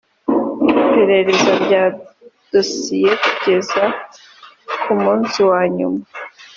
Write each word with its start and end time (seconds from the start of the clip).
iperereza 0.81 1.51
rya 1.63 1.83
dosiye 2.51 3.11
kugeza 3.23 3.83
ku 4.81 4.91
munsi 5.03 5.37
wa 5.49 5.61
nyuma 5.77 6.01